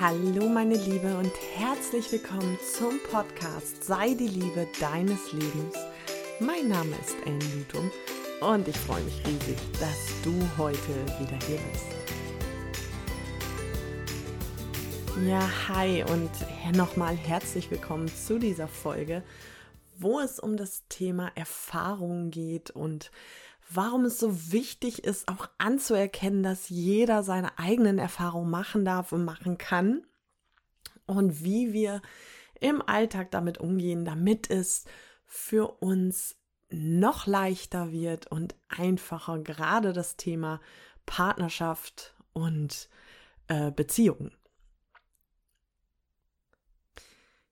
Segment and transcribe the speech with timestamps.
[0.00, 5.74] Hallo meine Liebe und herzlich willkommen zum Podcast Sei die Liebe deines Lebens.
[6.38, 7.90] Mein Name ist Anne Lutum
[8.40, 11.86] und ich freue mich riesig, dass du heute wieder hier bist.
[15.26, 16.30] Ja, hi und
[16.76, 19.24] nochmal herzlich willkommen zu dieser Folge,
[19.98, 23.10] wo es um das Thema Erfahrung geht und
[23.70, 29.24] warum es so wichtig ist, auch anzuerkennen, dass jeder seine eigenen Erfahrungen machen darf und
[29.24, 30.06] machen kann
[31.06, 32.02] und wie wir
[32.60, 34.84] im Alltag damit umgehen, damit es
[35.26, 36.36] für uns
[36.70, 40.60] noch leichter wird und einfacher, gerade das Thema
[41.06, 42.88] Partnerschaft und
[43.48, 44.32] äh, Beziehungen.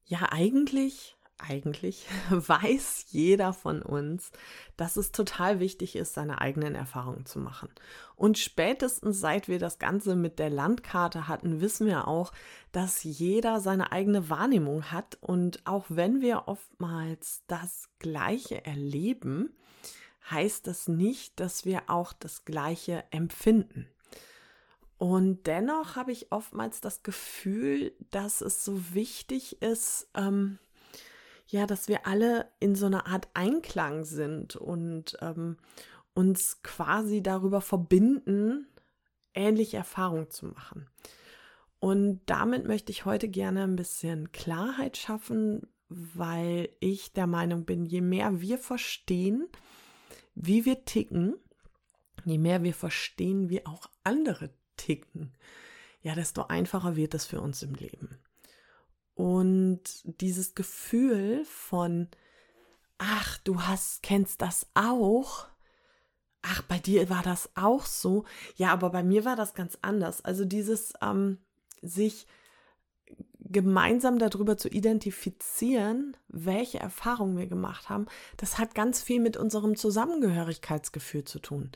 [0.04, 4.30] Ja, eigentlich eigentlich weiß jeder von uns,
[4.76, 7.68] dass es total wichtig ist, seine eigenen Erfahrungen zu machen.
[8.14, 12.32] Und spätestens seit wir das Ganze mit der Landkarte hatten, wissen wir auch,
[12.72, 15.18] dass jeder seine eigene Wahrnehmung hat.
[15.20, 19.54] Und auch wenn wir oftmals das Gleiche erleben,
[20.30, 23.88] heißt das nicht, dass wir auch das Gleiche empfinden.
[24.98, 30.58] Und dennoch habe ich oftmals das Gefühl, dass es so wichtig ist, ähm,
[31.46, 35.56] ja, dass wir alle in so einer Art Einklang sind und ähm,
[36.14, 38.66] uns quasi darüber verbinden,
[39.34, 40.88] ähnliche Erfahrungen zu machen.
[41.78, 47.84] Und damit möchte ich heute gerne ein bisschen Klarheit schaffen, weil ich der Meinung bin,
[47.84, 49.46] je mehr wir verstehen,
[50.34, 51.36] wie wir ticken,
[52.24, 55.32] je mehr wir verstehen, wie auch andere ticken,
[56.02, 58.18] ja, desto einfacher wird es für uns im Leben.
[59.16, 59.80] Und
[60.20, 62.08] dieses Gefühl von,
[62.98, 65.46] ach, du hast, kennst das auch.
[66.42, 68.26] Ach, bei dir war das auch so.
[68.56, 70.22] Ja, aber bei mir war das ganz anders.
[70.22, 71.38] Also dieses ähm,
[71.80, 72.26] sich
[73.38, 78.06] gemeinsam darüber zu identifizieren, welche Erfahrungen wir gemacht haben,
[78.36, 81.70] das hat ganz viel mit unserem Zusammengehörigkeitsgefühl zu tun.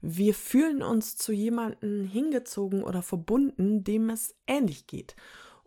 [0.00, 5.14] Wir fühlen uns zu jemandem hingezogen oder verbunden, dem es ähnlich geht.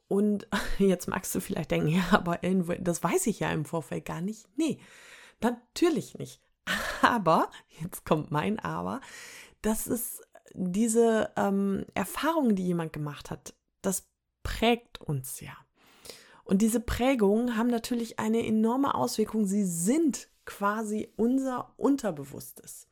[0.07, 0.47] Und
[0.79, 2.37] jetzt magst du vielleicht denken, ja, aber
[2.79, 4.47] das weiß ich ja im Vorfeld gar nicht.
[4.55, 4.79] Nee,
[5.41, 6.41] natürlich nicht.
[7.01, 9.01] Aber, jetzt kommt mein Aber,
[9.61, 10.21] das ist
[10.53, 14.07] diese ähm, Erfahrung, die jemand gemacht hat, das
[14.43, 15.57] prägt uns ja.
[16.43, 19.45] Und diese Prägungen haben natürlich eine enorme Auswirkung.
[19.45, 22.87] Sie sind quasi unser Unterbewusstes.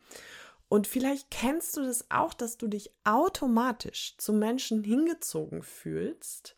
[0.69, 6.55] Und vielleicht kennst du das auch, dass du dich automatisch zu Menschen hingezogen fühlst,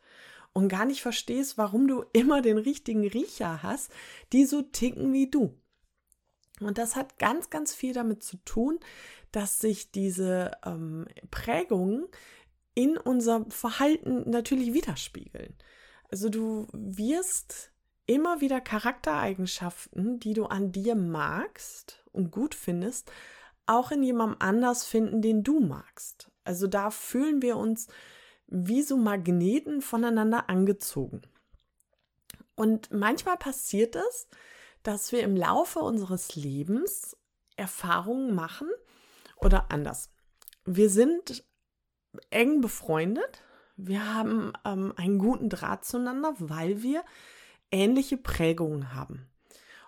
[0.53, 3.91] und gar nicht verstehst, warum du immer den richtigen Riecher hast,
[4.31, 5.59] die so ticken wie du.
[6.59, 8.79] Und das hat ganz, ganz viel damit zu tun,
[9.31, 12.05] dass sich diese ähm, Prägungen
[12.75, 15.55] in unserem Verhalten natürlich widerspiegeln.
[16.09, 17.71] Also du wirst
[18.05, 23.11] immer wieder Charaktereigenschaften, die du an dir magst und gut findest,
[23.65, 26.31] auch in jemandem anders finden, den du magst.
[26.43, 27.87] Also da fühlen wir uns
[28.55, 31.23] wie so Magneten voneinander angezogen.
[32.55, 34.27] Und manchmal passiert es,
[34.83, 37.17] dass wir im Laufe unseres Lebens
[37.55, 38.69] Erfahrungen machen
[39.37, 40.11] oder anders.
[40.65, 41.43] Wir sind
[42.29, 43.41] eng befreundet,
[43.75, 47.03] wir haben ähm, einen guten Draht zueinander, weil wir
[47.71, 49.27] ähnliche Prägungen haben.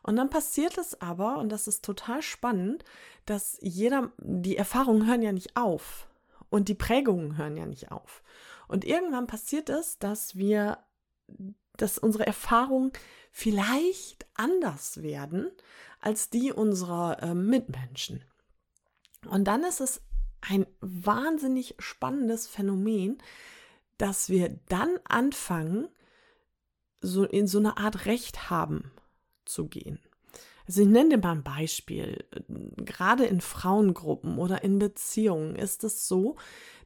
[0.02, 2.84] Und dann passiert es aber, und das ist total spannend,
[3.28, 6.08] dass jeder, die Erfahrungen hören ja nicht auf
[6.50, 8.24] und die Prägungen hören ja nicht auf.
[8.68, 10.80] Und irgendwann passiert es, dass wir,
[11.78, 12.92] dass unsere Erfahrungen
[13.32, 15.52] vielleicht anders werden
[16.00, 18.24] als die unserer äh, Mitmenschen.
[19.28, 20.02] Und dann ist es
[20.42, 23.18] ein wahnsinnig spannendes Phänomen,
[23.98, 25.88] dass wir dann anfangen,
[27.02, 28.92] so in so eine Art Recht haben
[29.46, 30.00] zu gehen.
[30.68, 32.26] Also ich nenne dir mal ein Beispiel.
[32.78, 36.38] Gerade in Frauengruppen oder in Beziehungen ist es so,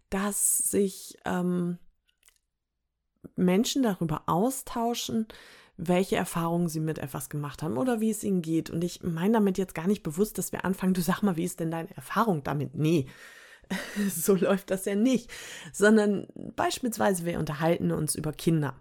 [0.10, 1.78] dass sich ähm,
[3.36, 5.28] Menschen darüber austauschen,
[5.78, 8.70] welche Erfahrungen sie mit etwas gemacht haben oder wie es ihnen geht.
[8.70, 11.46] Und ich meine damit jetzt gar nicht bewusst, dass wir anfangen, du sag mal, wie
[11.46, 12.76] ist denn deine Erfahrung damit?
[12.76, 13.08] Nee,
[14.10, 15.32] so läuft das ja nicht.
[15.72, 18.76] Sondern beispielsweise, wir unterhalten uns über Kinder.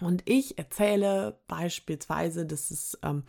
[0.00, 3.24] Und ich erzähle beispielsweise, dass es ähm,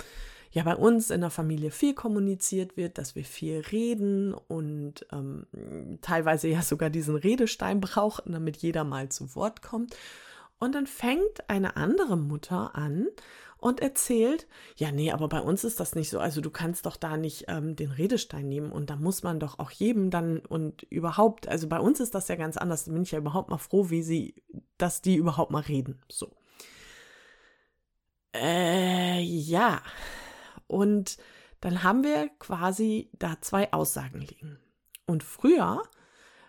[0.52, 5.46] ja bei uns in der Familie viel kommuniziert wird, dass wir viel reden und ähm,
[6.02, 9.96] teilweise ja sogar diesen Redestein brauchen, damit jeder mal zu Wort kommt.
[10.60, 13.08] Und dann fängt eine andere Mutter an
[13.60, 16.20] und erzählt, ja, nee, aber bei uns ist das nicht so.
[16.20, 19.60] Also du kannst doch da nicht ähm, den Redestein nehmen und da muss man doch
[19.60, 22.86] auch jedem dann und überhaupt, also bei uns ist das ja ganz anders.
[22.86, 24.36] Da bin ich ja überhaupt mal froh, wie sie
[24.78, 26.02] dass die überhaupt mal reden.
[26.10, 26.32] So.
[28.34, 29.82] Äh, ja.
[30.68, 31.18] Und
[31.62, 34.60] dann haben wir quasi da zwei Aussagen liegen.
[35.06, 35.84] Und früher,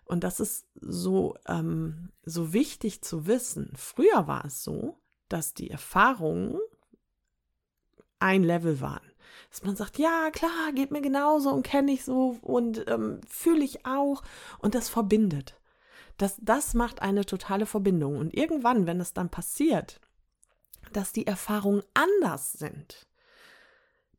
[0.05, 4.99] und das ist so, ähm, so wichtig zu wissen, früher war es so,
[5.29, 6.59] dass die Erfahrungen
[8.19, 9.13] ein Level waren.
[9.51, 13.65] Dass man sagt, ja, klar, geht mir genauso und kenne ich so und ähm, fühle
[13.65, 14.23] ich auch.
[14.59, 15.59] Und das verbindet.
[16.17, 18.17] Das, das macht eine totale Verbindung.
[18.17, 20.01] Und irgendwann, wenn es dann passiert,
[20.93, 23.08] dass die Erfahrungen anders sind,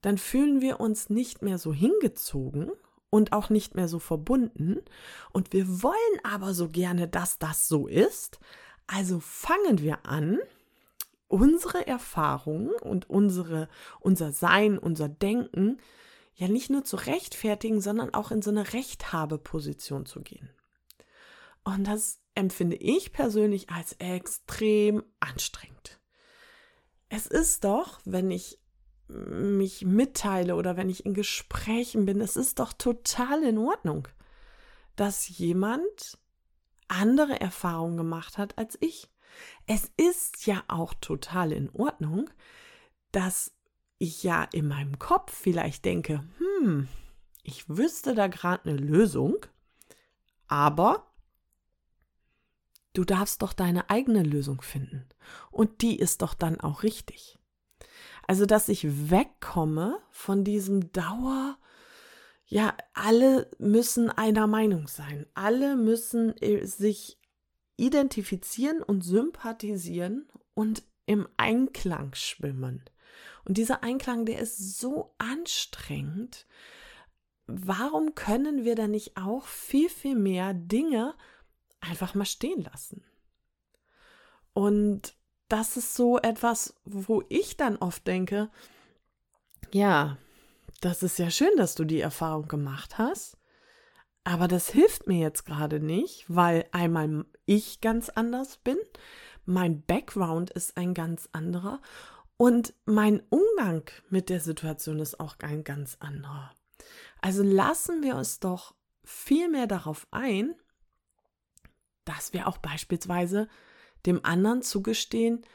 [0.01, 2.71] dann fühlen wir uns nicht mehr so hingezogen
[3.09, 4.77] und auch nicht mehr so verbunden.
[5.31, 8.39] Und wir wollen aber so gerne, dass das so ist.
[8.87, 10.39] Also fangen wir an,
[11.27, 13.69] unsere Erfahrungen und unsere,
[13.99, 15.79] unser Sein, unser Denken
[16.33, 20.49] ja nicht nur zu rechtfertigen, sondern auch in so eine Rechthabeposition zu gehen.
[21.63, 25.99] Und das empfinde ich persönlich als extrem anstrengend.
[27.09, 28.59] Es ist doch, wenn ich
[29.09, 34.07] mich mitteile oder wenn ich in Gesprächen bin, es ist doch total in Ordnung,
[34.95, 36.17] dass jemand
[36.87, 39.09] andere Erfahrungen gemacht hat als ich.
[39.65, 42.29] Es ist ja auch total in Ordnung,
[43.11, 43.51] dass
[43.97, 46.87] ich ja in meinem Kopf vielleicht denke, hm,
[47.43, 49.37] ich wüsste da gerade eine Lösung,
[50.47, 51.11] aber
[52.93, 55.07] du darfst doch deine eigene Lösung finden.
[55.51, 57.38] Und die ist doch dann auch richtig.
[58.29, 61.57] Also, dass ich wegkomme von diesem Dauer,
[62.45, 65.25] ja, alle müssen einer Meinung sein.
[65.33, 67.19] Alle müssen äh, sich
[67.75, 72.85] identifizieren und sympathisieren und im Einklang schwimmen.
[73.45, 76.45] Und dieser Einklang, der ist so anstrengend.
[77.47, 81.15] Warum können wir da nicht auch viel, viel mehr Dinge
[81.79, 83.03] einfach mal stehen lassen?
[84.53, 85.15] Und
[85.49, 88.49] das ist so etwas, wo ich dann oft denke,
[89.71, 90.17] ja,
[90.81, 93.37] das ist ja schön, dass du die Erfahrung gemacht hast,
[94.23, 98.77] aber das hilft mir jetzt gerade nicht, weil einmal ich ganz anders bin,
[99.45, 101.81] mein Background ist ein ganz anderer
[102.37, 106.53] und mein Umgang mit der Situation ist auch ein ganz anderer.
[107.21, 110.55] Also lassen wir uns doch viel mehr darauf ein,
[112.05, 113.49] dass wir auch beispielsweise
[114.05, 115.45] dem anderen zugestehen,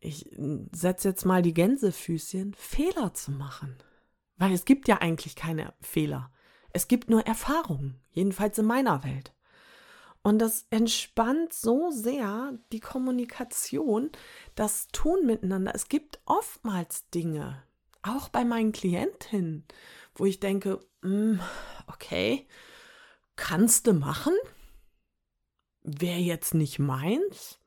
[0.00, 0.30] ich
[0.72, 3.76] setze jetzt mal die Gänsefüßchen, Fehler zu machen.
[4.36, 6.30] Weil es gibt ja eigentlich keine Fehler.
[6.72, 9.32] Es gibt nur Erfahrungen, jedenfalls in meiner Welt.
[10.22, 14.10] Und das entspannt so sehr die Kommunikation,
[14.54, 15.74] das Tun miteinander.
[15.74, 17.62] Es gibt oftmals Dinge,
[18.02, 19.64] auch bei meinen Klientinnen,
[20.14, 21.38] wo ich denke, mm,
[21.86, 22.46] okay,
[23.36, 24.34] kannst du machen?
[25.82, 27.58] Wäre jetzt nicht meins?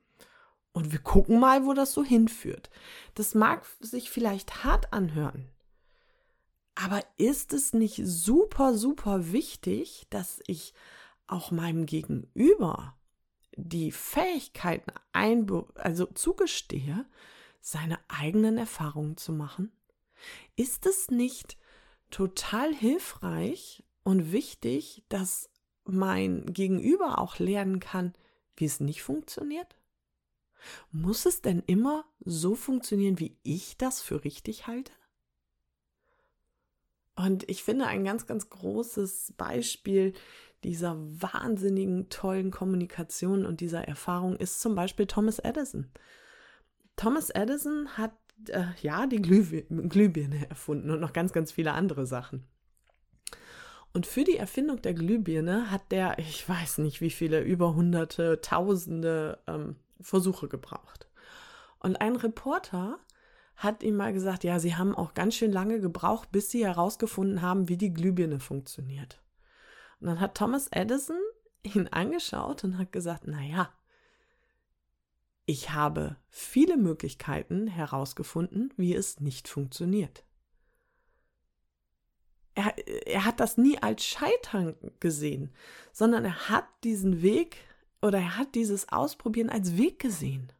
[0.73, 2.69] Und wir gucken mal, wo das so hinführt.
[3.15, 5.49] Das mag sich vielleicht hart anhören.
[6.75, 10.73] Aber ist es nicht super, super wichtig, dass ich
[11.27, 12.95] auch meinem Gegenüber
[13.55, 17.05] die Fähigkeiten einbe also zugestehe,
[17.59, 19.71] seine eigenen Erfahrungen zu machen?
[20.55, 21.57] Ist es nicht
[22.09, 25.49] total hilfreich und wichtig, dass
[25.83, 28.13] mein Gegenüber auch lernen kann,
[28.55, 29.75] wie es nicht funktioniert?
[30.91, 34.91] Muss es denn immer so funktionieren, wie ich das für richtig halte?
[37.15, 40.13] Und ich finde ein ganz, ganz großes Beispiel
[40.63, 45.91] dieser wahnsinnigen, tollen Kommunikation und dieser Erfahrung ist zum Beispiel Thomas Edison.
[46.95, 48.13] Thomas Edison hat
[48.47, 52.47] äh, ja die Glühbir Glühbirne erfunden und noch ganz, ganz viele andere Sachen.
[53.93, 58.39] Und für die Erfindung der Glühbirne hat der, ich weiß nicht wie viele, über hunderte,
[58.41, 61.07] tausende ähm, Versuche gebraucht.
[61.79, 62.99] Und ein Reporter
[63.55, 67.41] hat ihm mal gesagt, ja, sie haben auch ganz schön lange gebraucht, bis sie herausgefunden
[67.41, 69.21] haben, wie die Glühbirne funktioniert.
[69.99, 71.19] Und dann hat Thomas Edison
[71.63, 73.71] ihn angeschaut und hat gesagt, naja,
[75.45, 80.23] ich habe viele Möglichkeiten herausgefunden, wie es nicht funktioniert.
[82.53, 82.73] Er,
[83.07, 85.53] er hat das nie als Scheitern gesehen,
[85.91, 87.57] sondern er hat diesen Weg
[88.01, 90.51] oder er hat dieses Ausprobieren als Weg gesehen.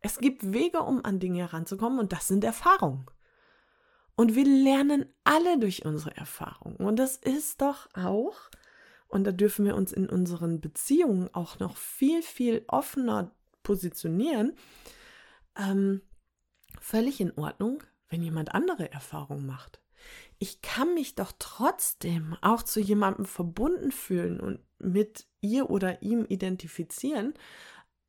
[0.00, 3.06] Es gibt Wege, um an Dinge heranzukommen und das sind Erfahrungen.
[4.16, 6.76] Und wir lernen alle durch unsere Erfahrungen.
[6.76, 8.50] Und das ist doch auch,
[9.08, 14.54] und da dürfen wir uns in unseren Beziehungen auch noch viel, viel offener positionieren,
[15.56, 16.02] ähm,
[16.80, 19.80] völlig in Ordnung, wenn jemand andere Erfahrungen macht.
[20.38, 26.24] Ich kann mich doch trotzdem auch zu jemandem verbunden fühlen und mit ihr oder ihm
[26.26, 27.34] identifizieren,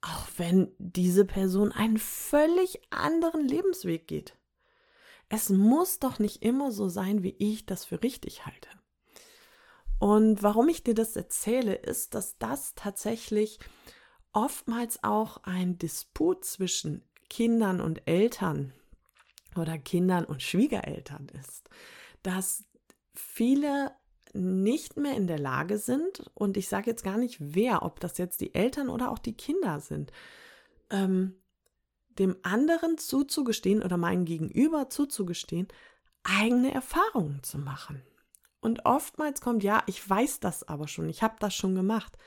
[0.01, 4.36] Auch wenn diese Person einen völlig anderen Lebensweg geht.
[5.30, 8.70] Es muss doch nicht immer so sein, wie ich das für richtig halte.
[10.00, 13.60] Und warum ich dir das erzähle, ist, dass das tatsächlich
[14.34, 18.74] oftmals auch ein Disput zwischen Kindern und Eltern
[19.56, 21.70] oder Kindern und Schwiegereltern ist,
[22.24, 22.66] dass
[23.13, 23.92] viele
[24.33, 28.17] nicht mehr in der Lage sind, und ich sage jetzt gar nicht wer, ob das
[28.17, 30.11] jetzt die Eltern oder auch die Kinder sind,
[30.89, 31.35] ähm,
[32.19, 35.67] dem anderen zuzugestehen oder meinem Gegenüber zuzugestehen,
[36.23, 38.01] eigene Erfahrungen zu machen.
[38.59, 42.17] Und oftmals kommt, ja, ich weiß das aber schon, ich habe das schon gemacht.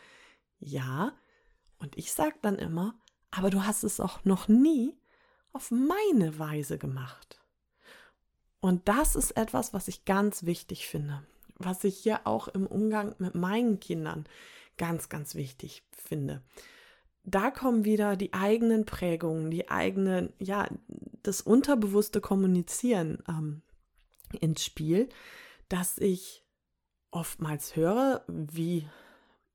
[0.59, 1.13] Ja,
[1.79, 2.99] und ich sage dann immer,
[3.31, 4.99] aber du hast es auch noch nie
[5.53, 7.41] auf meine Weise gemacht.
[8.61, 11.25] Und das ist etwas, was ich ganz wichtig finde,
[11.57, 14.25] was ich hier auch im Umgang mit meinen Kindern
[14.77, 16.43] ganz, ganz wichtig finde
[17.25, 20.69] da kommen wieder die eigenen Prägungen, die eigenen, ja,
[21.23, 23.63] das unterbewusste Kommunizieren ähm,
[24.41, 25.09] ins Spiel,
[25.69, 26.45] dass ich
[27.11, 28.87] oftmals höre, wie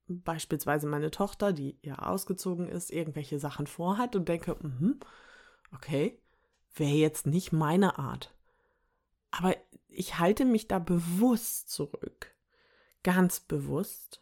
[0.08, 4.94] beispielsweise meine Tochter, die ja ausgezogen ist, irgendwelche Sachen vorhat und denke, mh,
[5.72, 6.18] okay,
[6.74, 8.34] wäre jetzt nicht meine Art.
[9.30, 9.56] Aber
[9.88, 12.34] ich halte mich da bewusst zurück,
[13.02, 14.20] ganz bewusst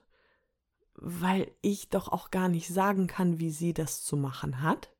[1.00, 4.90] weil ich doch auch gar nicht sagen kann, wie sie das zu machen hat.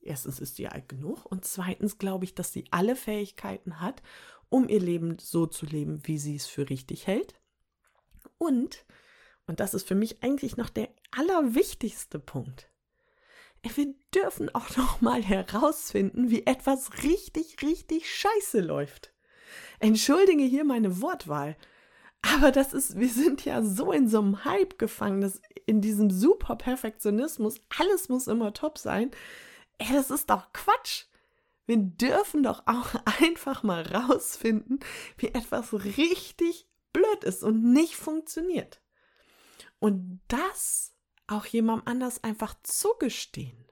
[0.00, 4.02] Erstens ist sie alt genug und zweitens glaube ich, dass sie alle Fähigkeiten hat,
[4.48, 7.34] um ihr Leben so zu leben, wie sie es für richtig hält.
[8.36, 8.84] Und,
[9.46, 12.70] und das ist für mich eigentlich noch der allerwichtigste Punkt,
[13.62, 19.12] wir dürfen auch noch mal herausfinden, wie etwas richtig, richtig scheiße läuft.
[19.80, 21.56] Entschuldige hier meine Wortwahl,
[22.22, 26.10] aber das ist, wir sind ja so in so einem Hype gefangen, dass in diesem
[26.10, 29.10] super Perfektionismus, alles muss immer top sein.
[29.78, 31.04] Ey, das ist doch Quatsch.
[31.66, 34.80] Wir dürfen doch auch einfach mal rausfinden,
[35.16, 38.80] wie etwas richtig blöd ist und nicht funktioniert.
[39.78, 40.94] Und das
[41.28, 43.66] auch jemandem anders einfach zugestehen.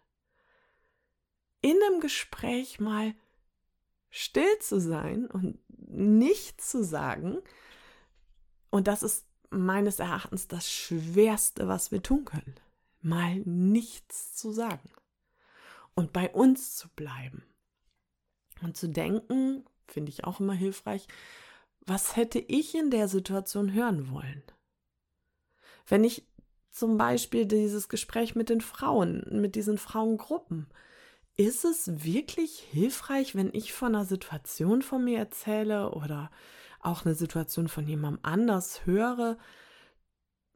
[1.63, 3.15] In einem Gespräch mal
[4.17, 7.39] still zu sein und nichts zu sagen,
[8.71, 12.55] und das ist meines Erachtens das Schwerste, was wir tun können.
[13.01, 14.91] Mal nichts zu sagen
[15.95, 17.45] und bei uns zu bleiben.
[18.63, 21.07] Und zu denken, finde ich auch immer hilfreich,
[21.81, 24.43] was hätte ich in der Situation hören wollen?
[25.87, 26.27] Wenn ich
[26.71, 30.69] zum Beispiel dieses Gespräch mit den Frauen, mit diesen Frauengruppen,
[31.37, 36.31] ist es wirklich hilfreich, wenn ich von einer Situation von mir erzähle oder
[36.81, 39.39] auch eine Situation von jemandem anders höre,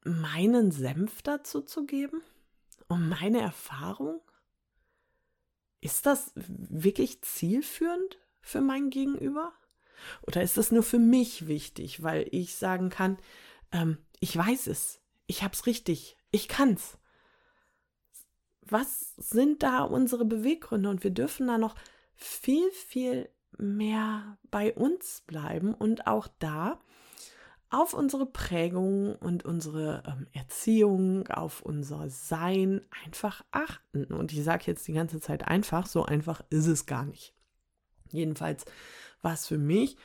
[0.04, 2.22] meinen Senf dazu zu geben
[2.88, 4.20] und meine Erfahrung?
[5.82, 9.52] Ist das wirklich zielführend für mein Gegenüber?
[10.22, 13.18] Oder ist das nur für mich wichtig, weil ich sagen kann,
[13.72, 16.98] ähm, ich weiß es, ich hab's richtig, ich kann's.
[18.70, 20.88] Was sind da unsere Beweggründe?
[20.88, 21.74] Und wir dürfen da noch
[22.14, 26.80] viel, viel mehr bei uns bleiben und auch da
[27.70, 34.04] auf unsere Prägung und unsere ähm, Erziehung, auf unser Sein einfach achten.
[34.06, 37.32] Und ich sage jetzt die ganze Zeit einfach, so einfach ist es gar nicht.
[38.10, 38.64] Jedenfalls
[39.22, 39.96] war es für mich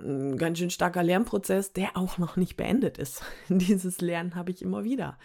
[0.00, 3.22] ein ganz schön starker Lernprozess, der auch noch nicht beendet ist.
[3.48, 5.18] Dieses Lernen habe ich immer wieder.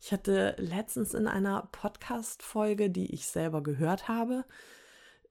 [0.00, 4.44] Ich hatte letztens in einer Podcast-Folge, die ich selber gehört habe,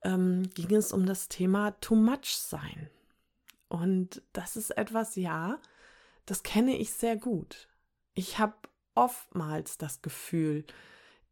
[0.02, 2.90] ähm, ging es um das Thema Too Much Sein.
[3.68, 5.58] Und das ist etwas, ja,
[6.26, 7.68] das kenne ich sehr gut.
[8.14, 8.54] Ich habe
[8.94, 10.64] oftmals das Gefühl,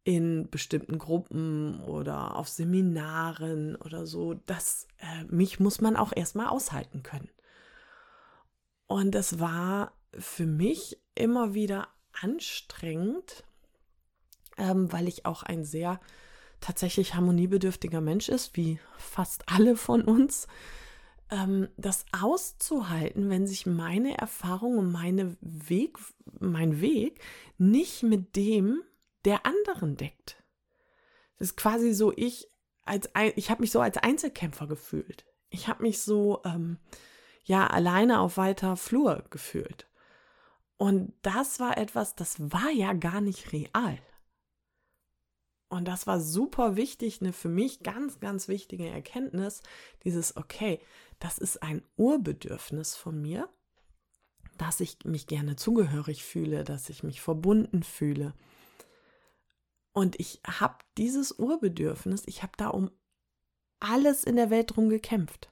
[0.05, 6.45] in bestimmten Gruppen oder auf Seminaren oder so, dass äh, mich muss man auch erstmal
[6.47, 7.29] aushalten können.
[8.85, 11.87] Und es war für mich immer wieder
[12.21, 13.43] anstrengend,
[14.57, 15.99] ähm, weil ich auch ein sehr
[16.61, 20.47] tatsächlich harmoniebedürftiger Mensch ist, wie fast alle von uns,
[21.31, 25.97] ähm, das auszuhalten, wenn sich meine Erfahrung und meine Weg,
[26.39, 27.21] mein Weg
[27.57, 28.81] nicht mit dem
[29.25, 30.43] der anderen deckt.
[31.37, 32.49] Das ist quasi so, ich
[33.35, 35.25] ich habe mich so als Einzelkämpfer gefühlt.
[35.49, 36.77] Ich habe mich so ähm,
[37.43, 39.87] ja alleine auf weiter Flur gefühlt.
[40.77, 43.99] Und das war etwas, das war ja gar nicht real.
[45.69, 49.61] Und das war super wichtig, eine für mich ganz, ganz wichtige Erkenntnis,
[50.03, 50.79] dieses, okay,
[51.19, 53.49] das ist ein Urbedürfnis von mir,
[54.57, 58.33] dass ich mich gerne zugehörig fühle, dass ich mich verbunden fühle.
[59.91, 62.91] Und ich habe dieses Urbedürfnis, ich habe da um
[63.79, 65.51] alles in der Welt drum gekämpft.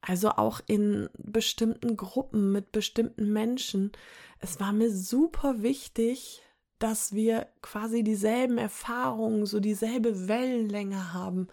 [0.00, 3.92] Also auch in bestimmten Gruppen mit bestimmten Menschen.
[4.38, 6.42] Es war mir super wichtig,
[6.78, 11.48] dass wir quasi dieselben Erfahrungen, so dieselbe Wellenlänge haben,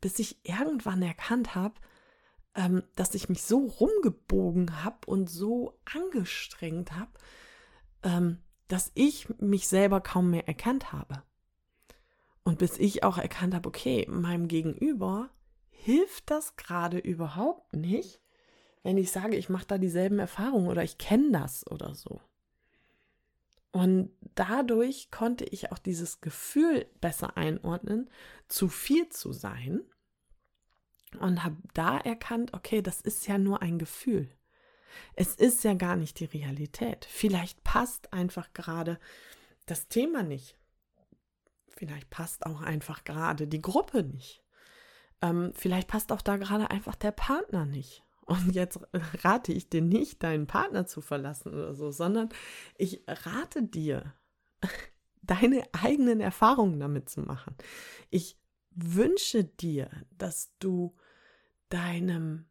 [0.00, 1.74] bis ich irgendwann erkannt habe,
[2.54, 7.10] ähm, dass ich mich so rumgebogen habe und so angestrengt habe,
[8.04, 11.22] ähm, dass ich mich selber kaum mehr erkannt habe.
[12.44, 15.30] Und bis ich auch erkannt habe, okay, meinem Gegenüber
[15.84, 18.20] hilft das gerade überhaupt nicht,
[18.82, 22.20] wenn ich sage, ich mache da dieselben Erfahrungen oder ich kenne das oder so.
[23.72, 28.10] Und dadurch konnte ich auch dieses Gefühl besser einordnen,
[28.48, 29.80] zu viel zu sein.
[31.18, 34.28] Und habe da erkannt, okay, das ist ja nur ein Gefühl.
[35.14, 37.04] Es ist ja gar nicht die Realität.
[37.04, 38.98] Vielleicht passt einfach gerade
[39.66, 40.56] das Thema nicht.
[41.68, 44.41] Vielleicht passt auch einfach gerade die Gruppe nicht.
[45.22, 48.04] Ähm, vielleicht passt auch da gerade einfach der Partner nicht.
[48.26, 48.80] Und jetzt
[49.24, 52.28] rate ich dir nicht, deinen Partner zu verlassen oder so, sondern
[52.76, 54.14] ich rate dir,
[55.22, 57.56] deine eigenen Erfahrungen damit zu machen.
[58.10, 58.38] Ich
[58.70, 60.94] wünsche dir, dass du
[61.68, 62.46] deinem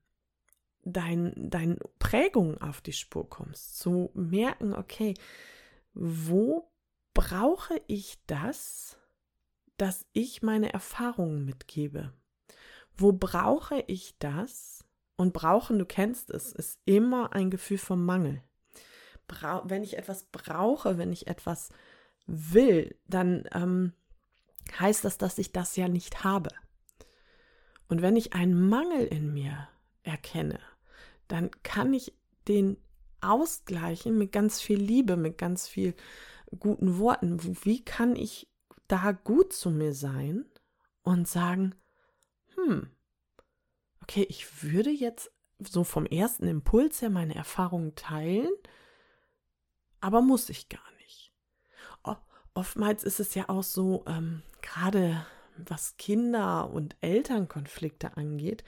[0.83, 5.13] dein, deinen Prägungen auf die Spur kommst, zu merken, okay,
[5.93, 6.71] wo
[7.13, 8.97] brauche ich das,
[9.77, 12.13] dass ich meine Erfahrungen mitgebe?
[12.97, 14.81] Wo brauche ich das,
[15.21, 18.41] und brauchen, du kennst es, ist immer ein Gefühl vom Mangel.
[19.27, 21.69] Bra wenn ich etwas brauche, wenn ich etwas
[22.25, 23.93] will, dann ähm,
[24.79, 26.49] heißt das, dass ich das ja nicht habe.
[27.87, 29.67] Und wenn ich einen Mangel in mir
[30.01, 30.59] erkenne,
[31.27, 32.17] dann kann ich
[32.47, 32.77] den
[33.21, 35.93] ausgleichen mit ganz viel Liebe, mit ganz viel
[36.59, 37.39] guten Worten.
[37.63, 38.49] Wie kann ich
[38.87, 40.45] da gut zu mir sein
[41.03, 41.75] und sagen,
[42.55, 42.89] hm,
[44.01, 48.51] okay, ich würde jetzt so vom ersten Impuls her meine Erfahrungen teilen,
[49.99, 50.91] aber muss ich gar nicht.
[52.53, 55.25] Oftmals ist es ja auch so, ähm, gerade
[55.57, 58.63] was Kinder- und Elternkonflikte angeht,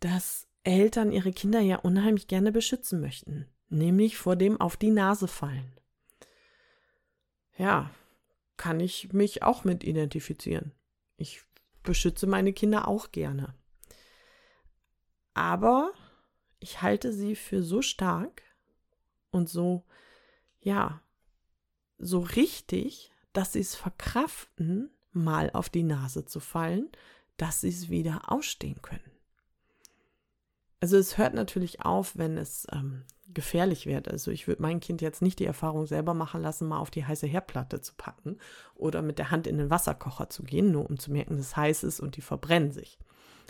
[0.00, 5.28] dass Eltern ihre Kinder ja unheimlich gerne beschützen möchten, nämlich vor dem auf die Nase
[5.28, 5.72] fallen.
[7.56, 7.90] Ja,
[8.56, 10.72] kann ich mich auch mit identifizieren.
[11.16, 11.42] Ich
[11.84, 13.54] beschütze meine Kinder auch gerne.
[15.34, 15.92] Aber
[16.58, 18.42] ich halte sie für so stark
[19.30, 19.84] und so,
[20.60, 21.00] ja,
[21.98, 26.90] so richtig, dass sie es verkraften, mal auf die Nase zu fallen,
[27.36, 29.10] dass sie es wieder ausstehen können.
[30.80, 34.08] Also es hört natürlich auf, wenn es ähm, gefährlich wird.
[34.08, 37.04] Also ich würde mein Kind jetzt nicht die Erfahrung selber machen lassen, mal auf die
[37.04, 38.38] heiße Herdplatte zu packen
[38.74, 41.56] oder mit der Hand in den Wasserkocher zu gehen, nur um zu merken, dass es
[41.56, 42.98] heiß ist und die verbrennen sich.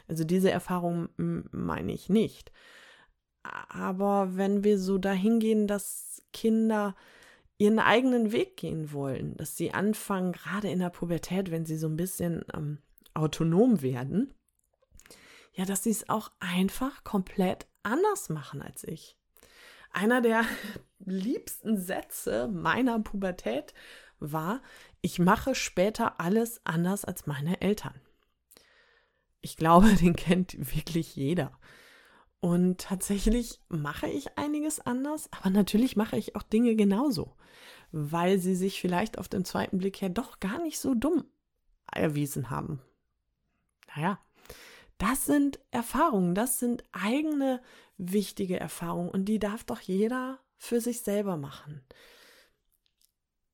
[0.09, 2.53] Also diese Erfahrung meine ich nicht.
[3.43, 6.95] Aber wenn wir so dahin gehen, dass Kinder
[7.59, 11.87] ihren eigenen Weg gehen wollen, dass sie anfangen, gerade in der Pubertät, wenn sie so
[11.87, 12.79] ein bisschen ähm,
[13.15, 14.35] autonom werden,
[15.53, 19.17] ja, dass sie es auch einfach komplett anders machen als ich.
[19.95, 20.45] Einer der
[20.99, 23.75] liebsten Sätze meiner Pubertät
[24.19, 24.61] war,
[25.01, 27.95] ich mache später alles anders als meine Eltern.
[29.41, 31.59] Ich glaube, den kennt wirklich jeder.
[32.41, 37.37] Und tatsächlich mache ich einiges anders, aber natürlich mache ich auch Dinge genauso,
[37.93, 41.25] weil sie sich vielleicht auf den zweiten Blick her doch gar nicht so dumm
[41.91, 42.83] erwiesen haben.
[43.95, 44.19] Naja,
[45.05, 47.61] das sind Erfahrungen, das sind eigene
[47.97, 51.83] wichtige Erfahrungen und die darf doch jeder für sich selber machen.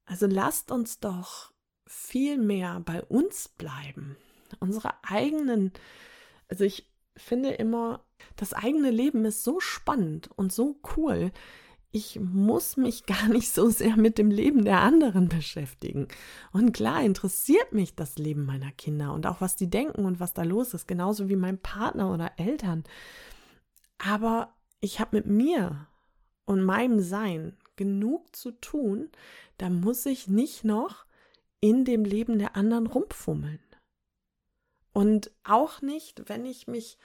[0.05, 1.53] Also lasst uns doch
[1.87, 4.17] viel mehr bei uns bleiben
[4.59, 5.73] unsere eigenen,
[6.49, 8.05] also ich finde immer,
[8.37, 11.31] das eigene Leben ist so spannend und so cool.
[11.93, 16.09] Ich muss mich gar nicht so sehr mit dem Leben der anderen beschäftigen.
[16.53, 20.33] Und klar interessiert mich das Leben meiner Kinder und auch was die denken und was
[20.33, 22.85] da los ist, genauso wie mein Partner oder Eltern.
[23.99, 25.87] Aber ich habe mit mir
[26.47, 29.11] und meinem Sein genug zu tun,
[29.59, 31.05] da muss ich nicht noch
[31.61, 33.61] in dem Leben der anderen rumfummeln.
[34.93, 36.99] Und auch nicht, wenn ich mich,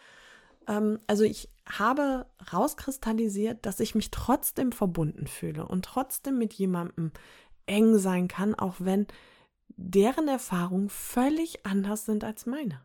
[0.68, 7.12] ähm, also ich habe rauskristallisiert, dass ich mich trotzdem verbunden fühle und trotzdem mit jemandem
[7.66, 9.08] eng sein kann, auch wenn
[9.68, 12.82] deren Erfahrungen völlig anders sind als meine.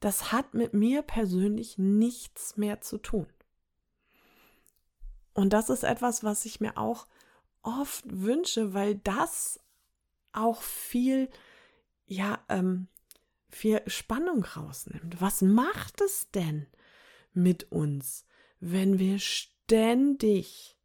[0.00, 3.26] Das hat mit mir persönlich nichts mehr zu tun.
[5.32, 7.06] Und das ist etwas, was ich mir auch
[7.62, 9.60] oft wünsche, weil das
[10.32, 11.30] auch viel,
[12.06, 12.88] ja, ähm,
[13.48, 15.20] viel Spannung rausnimmt.
[15.20, 16.66] Was macht es denn
[17.36, 18.26] mit uns,
[18.60, 20.76] wenn wir ständig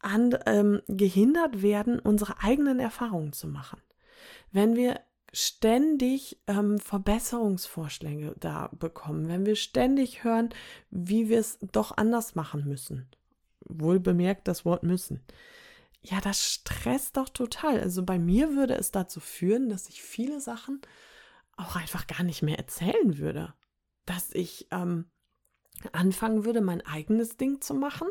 [0.00, 3.80] an, ähm, gehindert werden, unsere eigenen Erfahrungen zu machen?
[4.50, 5.00] Wenn wir
[5.32, 10.50] ständig ähm, Verbesserungsvorschläge da bekommen, wenn wir ständig hören,
[10.90, 13.08] wie wir es doch anders machen müssen.
[13.60, 15.24] Wohl bemerkt das Wort müssen.
[16.02, 17.80] Ja, das stresst doch total.
[17.80, 20.80] Also bei mir würde es dazu führen, dass ich viele Sachen
[21.56, 23.54] auch einfach gar nicht mehr erzählen würde.
[24.04, 25.06] Dass ich ähm,
[25.92, 28.08] anfangen würde, mein eigenes Ding zu machen,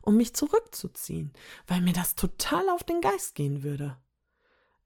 [0.00, 1.32] um mich zurückzuziehen,
[1.66, 3.96] weil mir das total auf den Geist gehen würde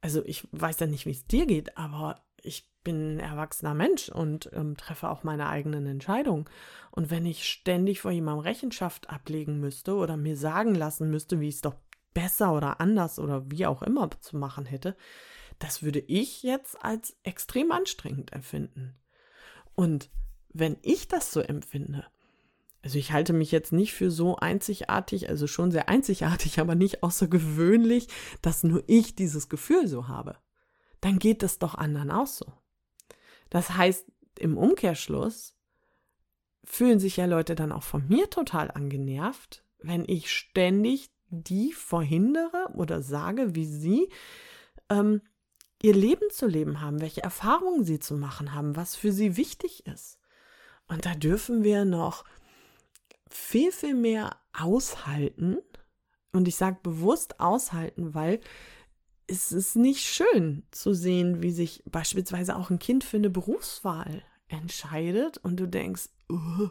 [0.07, 4.09] also ich weiß ja nicht, wie es dir geht, aber ich bin ein erwachsener Mensch
[4.09, 6.45] und ähm, treffe auch meine eigenen Entscheidungen.
[6.93, 11.49] Und wenn ich ständig vor jemandem Rechenschaft ablegen müsste oder mir sagen lassen müsste, wie
[11.49, 11.75] es doch
[12.15, 14.97] besser oder anders oder wie auch immer zu machen hätte,
[15.59, 18.95] das würde ich jetzt als extrem anstrengend empfinden.
[19.75, 20.09] Und
[20.51, 22.07] wenn ich das so empfinde,
[22.87, 27.03] also ich halte mich jetzt nicht für so einzigartig, also schon sehr einzigartig, aber nicht
[27.03, 28.07] außergewöhnlich,
[28.43, 30.37] dass nur ich dieses Gefühl so habe.
[31.01, 32.47] Dann geht es doch anderen auch so.
[33.51, 34.07] Das heißt,
[34.39, 35.57] im Umkehrschluss
[36.63, 42.71] fühlen sich ja Leute dann auch von mir total angenervt, wenn ich ständig die verhindere
[42.75, 44.11] oder sage, wie sie
[44.91, 45.23] ähm,
[45.83, 49.87] ihr Leben zu leben haben, welche Erfahrungen sie zu machen haben, was für sie wichtig
[49.87, 50.21] ist.
[50.87, 52.25] Und da dürfen wir noch
[53.29, 55.59] viel, viel mehr aushalten.
[56.33, 58.41] Und ich sage bewusst aushalten, weil
[59.27, 64.23] es ist nicht schön zu sehen, wie sich beispielsweise auch ein Kind für eine Berufswahl
[64.49, 66.69] entscheidet und du denkst, uh,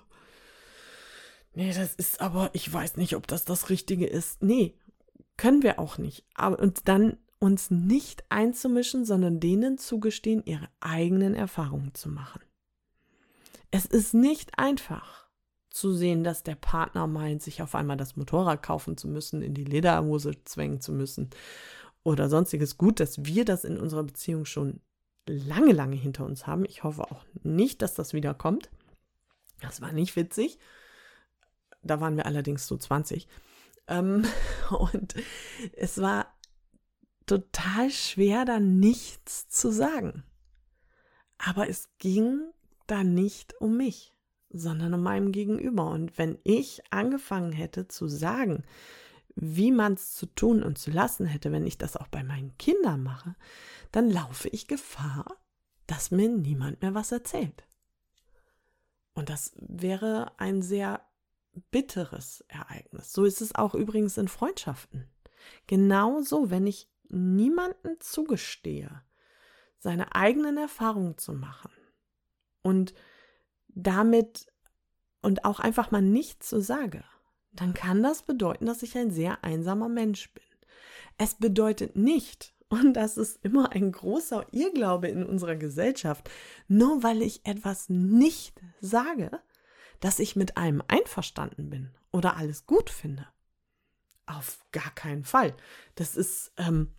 [1.54, 4.42] nee, das ist aber, ich weiß nicht, ob das das Richtige ist.
[4.42, 4.78] Nee,
[5.38, 6.26] können wir auch nicht.
[6.36, 12.42] Aber und dann uns nicht einzumischen, sondern denen zugestehen, ihre eigenen Erfahrungen zu machen.
[13.72, 15.25] Es ist nicht einfach
[15.76, 19.54] zu sehen, dass der Partner meint, sich auf einmal das Motorrad kaufen zu müssen, in
[19.54, 21.30] die Lederhose zwängen zu müssen
[22.02, 22.78] oder sonstiges.
[22.78, 24.80] Gut, dass wir das in unserer Beziehung schon
[25.28, 26.64] lange, lange hinter uns haben.
[26.64, 28.70] Ich hoffe auch nicht, dass das wieder kommt.
[29.62, 30.60] Das war nicht witzig.
[31.82, 33.28] Da waren wir allerdings so 20.
[33.88, 34.26] Ähm,
[34.70, 35.14] und
[35.74, 36.34] es war
[37.26, 40.24] total schwer, da nichts zu sagen.
[41.38, 42.40] Aber es ging
[42.88, 44.15] da nicht um mich
[44.58, 45.90] sondern um meinem Gegenüber.
[45.90, 48.64] Und wenn ich angefangen hätte zu sagen,
[49.36, 52.58] wie man es zu tun und zu lassen hätte, wenn ich das auch bei meinen
[52.58, 53.36] Kindern mache,
[53.92, 55.26] dann laufe ich Gefahr,
[55.88, 57.66] dass mir niemand mehr was erzählt.
[59.14, 61.02] Und das wäre ein sehr
[61.72, 63.14] bitteres Ereignis.
[63.14, 65.08] So ist es auch übrigens in Freundschaften.
[65.68, 69.04] Genauso, wenn ich niemanden zugestehe,
[69.78, 71.72] seine eigenen Erfahrungen zu machen
[72.62, 72.94] und
[73.76, 74.48] damit
[75.22, 77.04] und auch einfach mal nichts so sage,
[77.52, 80.44] dann kann das bedeuten, dass ich ein sehr einsamer Mensch bin.
[81.18, 86.30] Es bedeutet nicht, und das ist immer ein großer Irrglaube in unserer Gesellschaft,
[86.68, 89.40] nur weil ich etwas nicht sage,
[90.00, 93.28] dass ich mit allem einverstanden bin oder alles gut finde.
[94.26, 95.56] Auf gar keinen Fall.
[95.94, 96.92] Das ist ähm,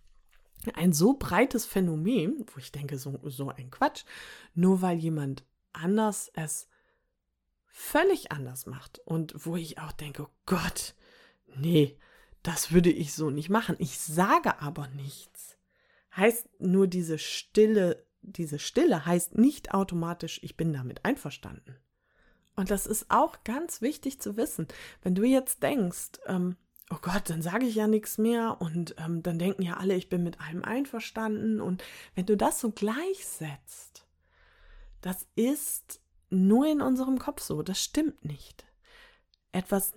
[0.74, 4.04] ein so breites Phänomen, wo ich denke, so, so ein Quatsch.
[4.54, 5.44] Nur weil jemand
[5.76, 6.68] anders es
[7.66, 10.94] völlig anders macht und wo ich auch denke, oh Gott,
[11.56, 11.98] nee,
[12.42, 13.76] das würde ich so nicht machen.
[13.78, 15.56] Ich sage aber nichts.
[16.16, 21.76] Heißt nur diese Stille, diese Stille heißt nicht automatisch, ich bin damit einverstanden.
[22.54, 24.66] Und das ist auch ganz wichtig zu wissen.
[25.02, 26.56] Wenn du jetzt denkst, ähm,
[26.90, 30.08] oh Gott, dann sage ich ja nichts mehr und ähm, dann denken ja alle, ich
[30.08, 31.60] bin mit allem einverstanden.
[31.60, 31.84] Und
[32.14, 34.05] wenn du das so gleichsetzt,
[35.00, 37.62] das ist nur in unserem Kopf so.
[37.62, 38.64] Das stimmt nicht.
[39.52, 39.92] Etwas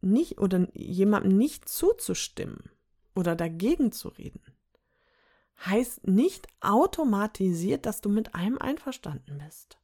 [0.00, 2.70] nicht oder jemandem nicht zuzustimmen
[3.14, 4.42] oder dagegen zu reden,
[5.64, 9.78] heißt nicht automatisiert, dass du mit allem einverstanden bist,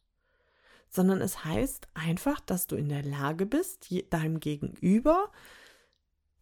[0.90, 5.30] sondern es heißt einfach, dass du in der Lage bist, deinem Gegenüber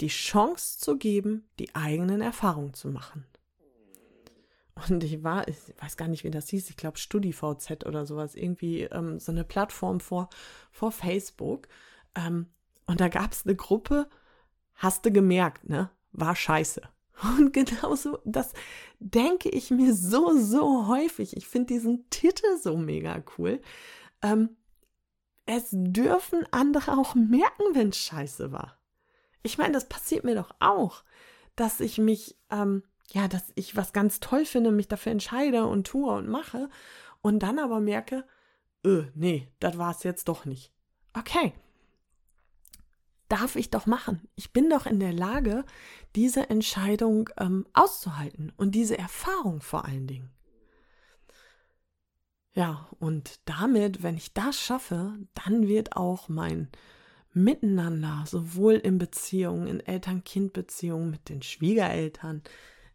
[0.01, 3.27] die Chance zu geben, die eigenen Erfahrungen zu machen.
[4.89, 8.35] Und ich war, ich weiß gar nicht, wie das hieß, ich glaube StudiVZ oder sowas,
[8.35, 10.29] irgendwie ähm, so eine Plattform vor,
[10.71, 11.67] vor Facebook.
[12.15, 12.47] Ähm,
[12.87, 14.09] und da gab es eine Gruppe,
[14.75, 15.91] hast du gemerkt, ne?
[16.13, 16.83] War scheiße.
[17.39, 18.53] Und genauso, das
[18.99, 21.37] denke ich mir so, so häufig.
[21.37, 23.61] Ich finde diesen Titel so mega cool.
[24.23, 24.57] Ähm,
[25.47, 28.79] es dürfen andere auch merken, wenn es scheiße war.
[29.43, 31.05] Ich meine, das passiert mir doch auch,
[31.55, 35.87] dass ich mich ähm, ja, dass ich was ganz toll finde, mich dafür entscheide und
[35.87, 36.69] tue und mache
[37.23, 38.25] und dann aber merke,
[38.85, 40.73] öh, nee, das war es jetzt doch nicht.
[41.13, 41.53] Okay,
[43.29, 44.29] darf ich doch machen.
[44.35, 45.65] Ich bin doch in der Lage,
[46.15, 50.31] diese Entscheidung ähm, auszuhalten und diese Erfahrung vor allen Dingen.
[52.55, 56.71] Ja, und damit, wenn ich das schaffe, dann wird auch mein
[57.35, 62.43] Miteinander, sowohl in Beziehungen, in Eltern-Kind-Beziehungen mit den Schwiegereltern,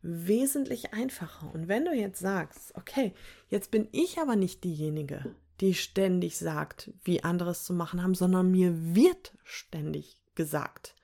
[0.01, 1.53] wesentlich einfacher.
[1.53, 3.13] Und wenn du jetzt sagst, okay,
[3.49, 8.15] jetzt bin ich aber nicht diejenige, die ständig sagt, wie andere es zu machen haben,
[8.15, 10.95] sondern mir wird ständig gesagt,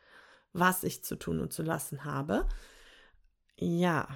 [0.54, 2.48] was ich zu tun und zu lassen habe.
[3.56, 4.08] Ja,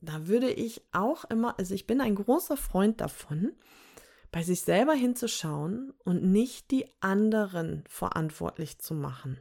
[0.00, 3.52] da würde ich auch immer, also ich bin ein großer Freund davon,
[4.32, 9.40] bei sich selber hinzuschauen und nicht die anderen verantwortlich zu machen.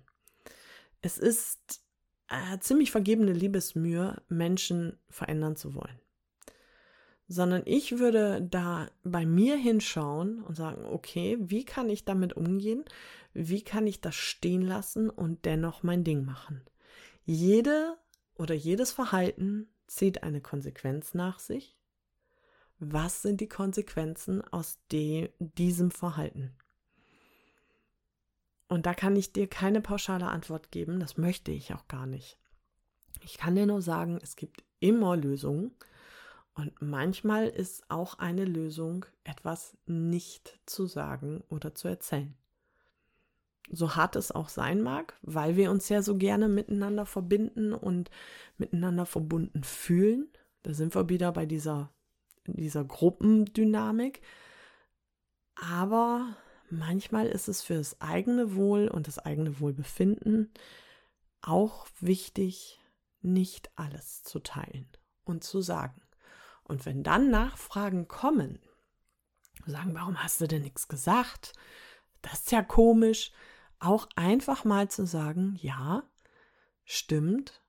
[1.02, 1.85] Es ist
[2.30, 6.00] äh, ziemlich vergebene Liebesmühe, Menschen verändern zu wollen.
[7.28, 12.86] Sondern ich würde da bei mir hinschauen und sagen, okay, wie kann ich damit umgehen?
[13.34, 16.62] Wie kann ich das stehen lassen und dennoch mein Ding machen?
[17.24, 17.98] Jede
[18.36, 21.78] oder jedes Verhalten zieht eine Konsequenz nach sich.
[22.80, 26.56] Was sind die Konsequenzen aus de diesem Verhalten?
[28.68, 32.38] Und da kann ich dir keine pauschale Antwort geben, das möchte ich auch gar nicht.
[33.22, 35.72] Ich kann dir nur sagen, es gibt immer Lösungen
[36.56, 42.34] und manchmal ist auch eine Lösung, etwas nicht zu sagen oder zu erzählen.
[43.72, 48.10] So hart es auch sein mag, weil wir uns ja so gerne miteinander verbinden und
[48.58, 50.30] miteinander verbunden fühlen.
[50.64, 51.92] Da sind wir wieder bei dieser,
[52.46, 54.22] dieser Gruppendynamik.
[55.56, 56.38] Aber
[56.70, 60.54] manchmal ist es für das eigene Wohl und das eigene Wohlbefinden
[61.42, 62.80] auch wichtig,
[63.22, 64.88] nicht alles zu teilen
[65.24, 66.02] und zu sagen.
[66.64, 68.60] Und wenn dann Nachfragen kommen,
[69.66, 71.54] sagen, warum hast du denn nichts gesagt?
[72.22, 73.32] Das ist ja komisch.
[73.80, 76.04] Auch einfach mal zu sagen, ja,
[76.84, 77.62] stimmt,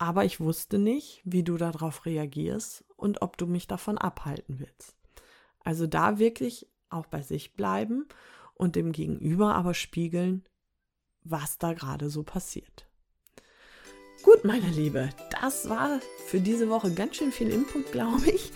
[0.00, 4.96] aber ich wusste nicht, wie du darauf reagierst und ob du mich davon abhalten willst.
[5.62, 8.06] Also da wirklich auch bei sich bleiben
[8.54, 10.44] und dem Gegenüber aber spiegeln,
[11.22, 12.86] was da gerade so passiert.
[14.22, 15.08] Gut, meine Liebe,
[15.40, 18.52] das war für diese Woche ganz schön viel Input, glaube ich.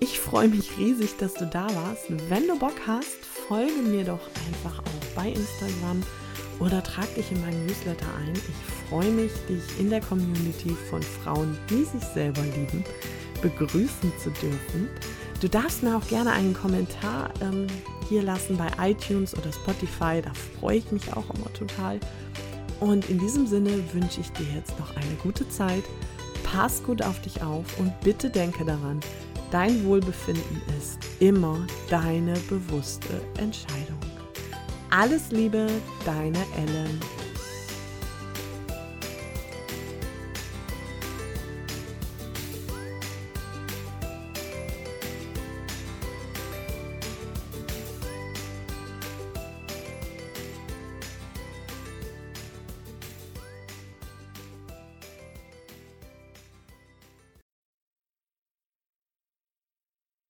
[0.00, 2.06] Ich freue mich riesig, dass du da warst.
[2.30, 6.02] Wenn du Bock hast, folge mir doch einfach auch bei Instagram
[6.58, 8.32] oder trag dich in meinen Newsletter ein.
[8.34, 12.84] Ich freue mich, dich in der Community von Frauen, die sich selber lieben,
[13.42, 14.88] begrüßen zu dürfen.
[15.44, 17.66] Du darfst mir auch gerne einen Kommentar ähm,
[18.08, 20.22] hier lassen bei iTunes oder Spotify.
[20.22, 22.00] Da freue ich mich auch immer total.
[22.80, 25.84] Und in diesem Sinne wünsche ich dir jetzt noch eine gute Zeit.
[26.44, 29.00] Pass gut auf dich auf und bitte denke daran,
[29.50, 31.58] dein Wohlbefinden ist immer
[31.90, 34.00] deine bewusste Entscheidung.
[34.88, 35.66] Alles Liebe,
[36.06, 37.00] deine Ellen.